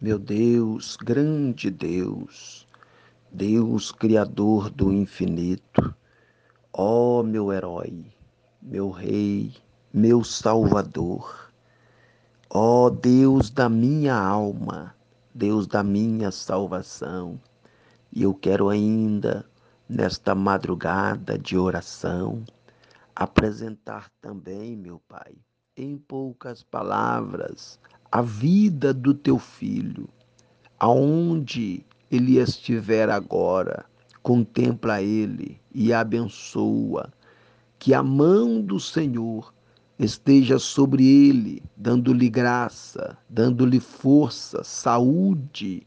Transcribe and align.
Meu 0.00 0.16
Deus, 0.16 0.96
grande 0.96 1.72
Deus, 1.72 2.68
Deus 3.32 3.90
Criador 3.90 4.70
do 4.70 4.92
infinito, 4.92 5.92
ó 6.72 7.20
meu 7.24 7.52
herói, 7.52 8.06
meu 8.62 8.90
Rei, 8.90 9.52
meu 9.92 10.22
Salvador, 10.22 11.52
ó 12.48 12.90
Deus 12.90 13.50
da 13.50 13.68
minha 13.68 14.14
alma, 14.14 14.94
Deus 15.34 15.66
da 15.66 15.82
minha 15.82 16.30
salvação, 16.30 17.36
e 18.12 18.22
eu 18.22 18.32
quero 18.32 18.68
ainda, 18.68 19.44
nesta 19.88 20.32
madrugada 20.32 21.36
de 21.36 21.58
oração, 21.58 22.44
apresentar 23.16 24.08
também, 24.20 24.76
meu 24.76 25.00
Pai, 25.08 25.34
em 25.76 25.98
poucas 25.98 26.62
palavras, 26.62 27.80
a 28.10 28.22
vida 28.22 28.94
do 28.94 29.12
teu 29.12 29.38
filho, 29.38 30.08
aonde 30.78 31.84
ele 32.10 32.38
estiver 32.38 33.10
agora, 33.10 33.84
contempla 34.22 35.02
ele 35.02 35.60
e 35.74 35.92
abençoa, 35.92 37.12
que 37.78 37.92
a 37.92 38.02
mão 38.02 38.60
do 38.60 38.80
Senhor 38.80 39.52
esteja 39.98 40.58
sobre 40.58 41.06
ele, 41.06 41.62
dando-lhe 41.76 42.28
graça, 42.28 43.18
dando-lhe 43.28 43.80
força, 43.80 44.62
saúde 44.64 45.86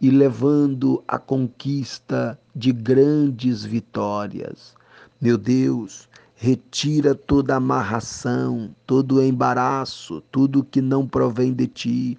e 0.00 0.10
levando 0.10 1.04
a 1.06 1.18
conquista 1.18 2.38
de 2.54 2.72
grandes 2.72 3.64
vitórias. 3.64 4.74
Meu 5.20 5.36
Deus, 5.36 6.08
retira 6.42 7.14
toda 7.14 7.56
amarração, 7.56 8.74
todo 8.86 9.22
embaraço, 9.22 10.22
tudo 10.32 10.64
que 10.64 10.80
não 10.80 11.06
provém 11.06 11.52
de 11.52 11.66
ti, 11.66 12.18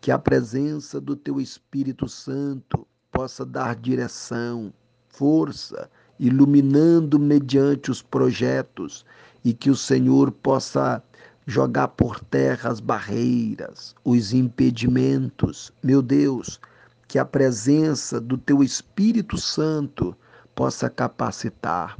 que 0.00 0.12
a 0.12 0.18
presença 0.20 1.00
do 1.00 1.16
teu 1.16 1.40
Espírito 1.40 2.08
Santo 2.08 2.86
possa 3.10 3.44
dar 3.44 3.74
direção, 3.74 4.72
força, 5.08 5.90
iluminando 6.16 7.18
mediante 7.18 7.90
os 7.90 8.00
projetos. 8.00 9.04
E 9.44 9.52
que 9.52 9.68
o 9.68 9.74
Senhor 9.74 10.30
possa 10.30 11.02
jogar 11.44 11.88
por 11.88 12.20
terra 12.20 12.70
as 12.70 12.78
barreiras, 12.78 13.96
os 14.04 14.32
impedimentos. 14.32 15.72
Meu 15.82 16.02
Deus, 16.02 16.60
que 17.08 17.18
a 17.18 17.24
presença 17.24 18.20
do 18.20 18.38
teu 18.38 18.62
Espírito 18.62 19.36
Santo 19.36 20.16
possa 20.54 20.88
capacitar, 20.88 21.98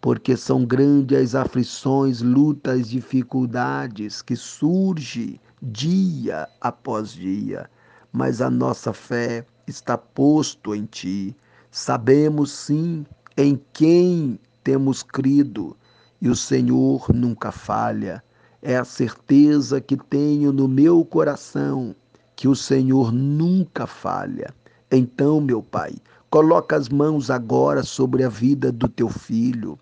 porque 0.00 0.36
são 0.36 0.64
grandes 0.64 1.34
as 1.34 1.34
aflições, 1.34 2.22
lutas, 2.22 2.88
dificuldades 2.88 4.22
que 4.22 4.36
surgem 4.36 5.40
dia 5.60 6.48
após 6.60 7.12
dia, 7.12 7.68
mas 8.12 8.40
a 8.40 8.48
nossa 8.48 8.92
fé 8.92 9.44
está 9.66 9.98
posto 9.98 10.74
em 10.74 10.84
ti. 10.84 11.36
Sabemos 11.70 12.52
sim 12.52 13.04
em 13.36 13.60
quem 13.72 14.38
temos 14.62 15.02
crido 15.02 15.76
e 16.20 16.28
o 16.28 16.36
Senhor 16.36 17.12
nunca 17.12 17.50
falha. 17.50 18.22
É 18.62 18.76
a 18.76 18.84
certeza 18.84 19.80
que 19.80 19.96
tenho 19.96 20.52
no 20.52 20.68
meu 20.68 21.04
coração 21.04 21.94
que 22.36 22.46
o 22.46 22.54
Senhor 22.54 23.12
nunca 23.12 23.86
falha. 23.86 24.54
Então, 24.90 25.40
meu 25.40 25.60
Pai, 25.60 25.94
coloca 26.30 26.76
as 26.76 26.88
mãos 26.88 27.30
agora 27.30 27.82
sobre 27.82 28.22
a 28.22 28.28
vida 28.28 28.70
do 28.70 28.88
teu 28.88 29.08
filho 29.08 29.78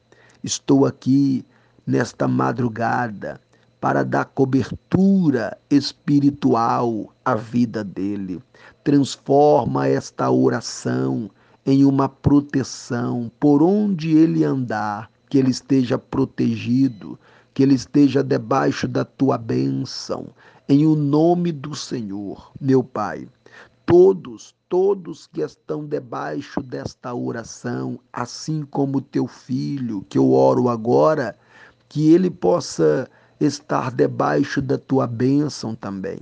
Estou 0.46 0.86
aqui 0.86 1.44
nesta 1.84 2.28
madrugada 2.28 3.40
para 3.80 4.04
dar 4.04 4.26
cobertura 4.26 5.58
espiritual 5.68 7.12
à 7.24 7.34
vida 7.34 7.82
dele. 7.82 8.40
Transforma 8.84 9.88
esta 9.88 10.30
oração 10.30 11.28
em 11.66 11.84
uma 11.84 12.08
proteção 12.08 13.28
por 13.40 13.60
onde 13.60 14.16
ele 14.16 14.44
andar, 14.44 15.10
que 15.28 15.36
ele 15.36 15.50
esteja 15.50 15.98
protegido, 15.98 17.18
que 17.52 17.64
ele 17.64 17.74
esteja 17.74 18.22
debaixo 18.22 18.86
da 18.86 19.04
tua 19.04 19.36
bênção, 19.36 20.28
em 20.68 20.86
o 20.86 20.94
nome 20.94 21.50
do 21.50 21.74
Senhor, 21.74 22.52
meu 22.60 22.84
Pai. 22.84 23.26
Todos, 23.84 24.54
todos 24.68 25.26
que 25.26 25.40
estão 25.40 25.84
debaixo 25.84 26.60
desta 26.60 27.14
oração, 27.14 27.98
assim 28.12 28.62
como 28.62 29.00
teu 29.00 29.26
filho, 29.26 30.04
que 30.08 30.18
eu 30.18 30.32
oro 30.32 30.68
agora, 30.68 31.36
que 31.88 32.12
ele 32.12 32.30
possa 32.30 33.08
estar 33.40 33.92
debaixo 33.92 34.60
da 34.60 34.76
tua 34.76 35.06
bênção 35.06 35.74
também. 35.74 36.18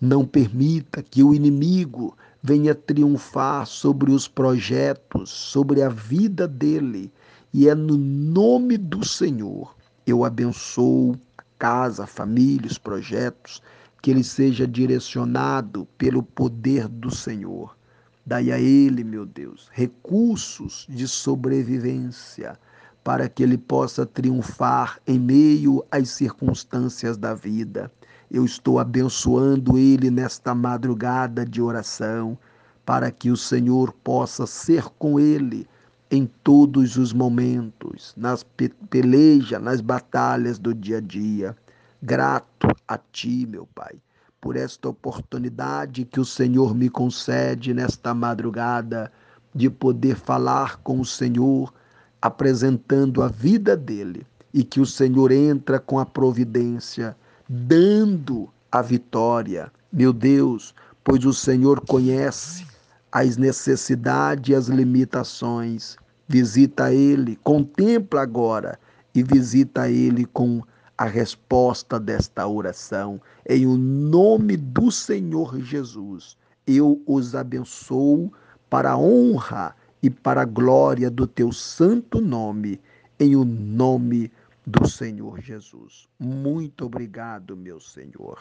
Não 0.00 0.26
permita 0.26 1.02
que 1.02 1.22
o 1.22 1.34
inimigo 1.34 2.16
venha 2.42 2.74
triunfar 2.74 3.66
sobre 3.66 4.10
os 4.10 4.28
projetos, 4.28 5.30
sobre 5.30 5.82
a 5.82 5.88
vida 5.88 6.46
dele. 6.46 7.12
E 7.52 7.68
é 7.68 7.74
no 7.74 7.96
nome 7.96 8.76
do 8.76 9.04
Senhor 9.04 9.74
eu 10.06 10.24
abençoo 10.24 11.16
a 11.38 11.42
casa, 11.58 12.04
a 12.04 12.06
família, 12.06 12.70
os 12.70 12.78
projetos 12.78 13.62
que 14.02 14.10
ele 14.10 14.22
seja 14.22 14.66
direcionado 14.66 15.86
pelo 15.98 16.22
poder 16.22 16.88
do 16.88 17.14
Senhor. 17.14 17.76
Dai 18.24 18.50
a 18.50 18.58
ele, 18.58 19.04
meu 19.04 19.24
Deus, 19.24 19.68
recursos 19.72 20.86
de 20.88 21.06
sobrevivência 21.06 22.58
para 23.04 23.28
que 23.28 23.42
ele 23.42 23.56
possa 23.56 24.04
triunfar 24.04 24.98
em 25.06 25.18
meio 25.18 25.84
às 25.92 26.10
circunstâncias 26.10 27.16
da 27.16 27.34
vida. 27.34 27.90
Eu 28.28 28.44
estou 28.44 28.80
abençoando 28.80 29.78
ele 29.78 30.10
nesta 30.10 30.54
madrugada 30.56 31.46
de 31.46 31.62
oração, 31.62 32.36
para 32.84 33.12
que 33.12 33.30
o 33.30 33.36
Senhor 33.36 33.92
possa 33.92 34.44
ser 34.44 34.84
com 34.98 35.20
ele 35.20 35.68
em 36.10 36.28
todos 36.42 36.96
os 36.96 37.12
momentos, 37.12 38.12
nas 38.16 38.44
pelejas, 38.90 39.62
nas 39.62 39.80
batalhas 39.80 40.58
do 40.58 40.74
dia 40.74 40.98
a 40.98 41.00
dia 41.00 41.56
grato 42.02 42.68
a 42.86 42.98
Ti, 42.98 43.46
meu 43.46 43.66
Pai, 43.74 43.94
por 44.40 44.56
esta 44.56 44.88
oportunidade 44.88 46.04
que 46.04 46.20
o 46.20 46.24
Senhor 46.24 46.74
me 46.74 46.88
concede 46.88 47.74
nesta 47.74 48.14
madrugada 48.14 49.10
de 49.54 49.70
poder 49.70 50.16
falar 50.16 50.76
com 50.78 51.00
o 51.00 51.04
Senhor, 51.04 51.72
apresentando 52.20 53.22
a 53.22 53.28
vida 53.28 53.76
dele 53.76 54.26
e 54.52 54.62
que 54.62 54.80
o 54.80 54.86
Senhor 54.86 55.32
entra 55.32 55.78
com 55.78 55.98
a 55.98 56.06
providência, 56.06 57.16
dando 57.48 58.48
a 58.70 58.82
vitória. 58.82 59.72
Meu 59.92 60.12
Deus, 60.12 60.74
pois 61.02 61.24
o 61.24 61.32
Senhor 61.32 61.80
conhece 61.86 62.66
as 63.10 63.36
necessidades 63.36 64.50
e 64.50 64.54
as 64.54 64.66
limitações. 64.66 65.96
Visita 66.28 66.92
ele, 66.92 67.36
contempla 67.42 68.20
agora 68.20 68.78
e 69.14 69.22
visita 69.22 69.88
ele 69.88 70.26
com 70.26 70.62
a 70.98 71.04
resposta 71.04 72.00
desta 72.00 72.46
oração. 72.46 73.20
Em 73.48 73.66
o 73.66 73.76
nome 73.76 74.56
do 74.56 74.90
Senhor 74.90 75.60
Jesus, 75.60 76.36
eu 76.66 77.02
os 77.06 77.34
abençoo 77.34 78.32
para 78.70 78.92
a 78.92 78.98
honra 78.98 79.74
e 80.02 80.10
para 80.10 80.42
a 80.42 80.44
glória 80.44 81.10
do 81.10 81.26
teu 81.26 81.52
santo 81.52 82.20
nome, 82.20 82.80
em 83.18 83.36
o 83.36 83.44
nome 83.44 84.30
do 84.66 84.88
Senhor 84.88 85.40
Jesus. 85.40 86.08
Muito 86.18 86.84
obrigado, 86.84 87.56
meu 87.56 87.78
Senhor. 87.78 88.38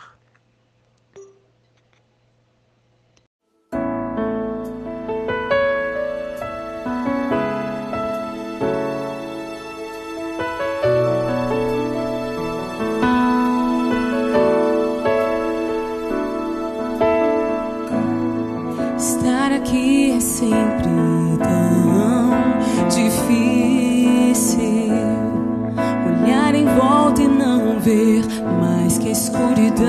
Ver 27.86 28.26
mais 28.60 28.98
que 28.98 29.12
escuridão. 29.12 29.86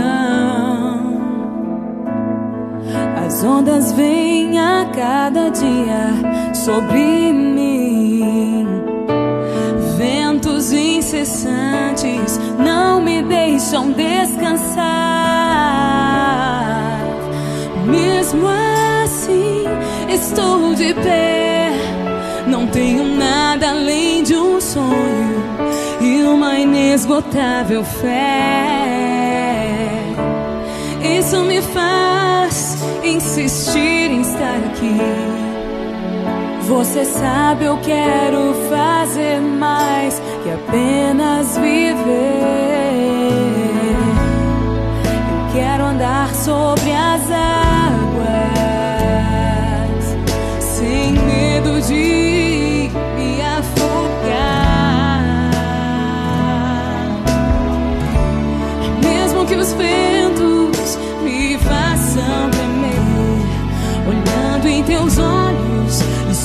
As 3.24 3.42
ondas 3.42 3.92
vêm 3.92 4.58
a 4.58 4.84
cada 4.94 5.48
dia 5.48 6.54
sobre 6.54 7.32
mim. 7.32 8.66
Ventos 9.96 10.72
incessantes 10.72 12.38
não 12.58 13.00
me 13.00 13.22
deixam 13.22 13.90
descansar. 13.92 14.84
Mesmo 17.86 18.46
estou 20.08 20.74
de 20.74 20.92
pé. 20.94 21.25
inesgotável 27.06 27.84
fé. 27.84 28.82
Isso 31.18 31.40
me 31.42 31.62
faz 31.62 32.76
insistir 33.04 34.10
em 34.10 34.22
estar 34.22 34.56
aqui. 34.56 34.98
Você 36.62 37.04
sabe, 37.04 37.66
eu 37.66 37.78
quero 37.78 38.52
fazer 38.68 39.40
mais 39.40 40.20
que 40.42 40.50
apenas 40.50 41.56
viver. 41.56 41.94
Eu 45.30 45.52
quero 45.54 45.84
andar 45.84 46.34
sobre 46.34 46.90
as 46.90 47.22
águas 47.30 48.26
sem 50.58 51.12
medo 51.12 51.80
de. 51.82 52.45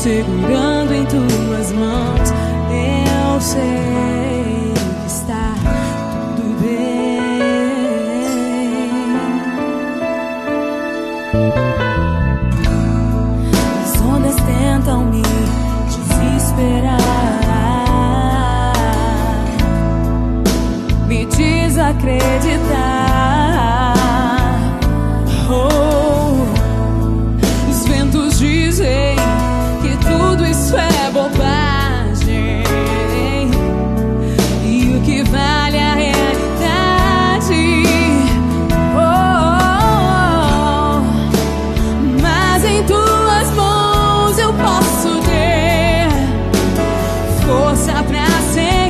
segurando 0.01 0.93
em 0.95 1.05
tuas 1.05 1.71
mãos. 1.73 2.33
Eu 2.71 3.39
sei 3.39 4.73
que 4.73 5.07
está 5.07 5.53
tudo 6.35 6.59
bem. 6.59 7.19
As 13.83 14.01
ondas 14.01 14.35
tentam 14.37 15.05
me 15.05 15.21
desesperar, 15.87 16.97
me 21.07 21.25
desacreditar. 21.27 22.80
força 47.71 48.03
pra 48.03 48.25
ser. 48.53 48.80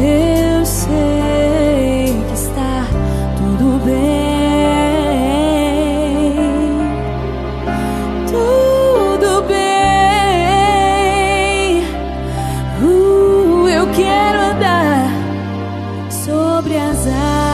Eu 0.00 0.64
sei 0.64 0.88
que 2.28 2.34
está 2.34 2.86
tudo 3.36 3.84
bem. 3.84 3.96
Tudo 8.28 9.42
bem. 9.48 9.58
Uh, 12.80 13.68
eu 13.68 13.86
quero 13.88 14.38
andar 14.38 15.10
sobre 16.10 16.76
as 16.76 17.04
águas. 17.08 17.47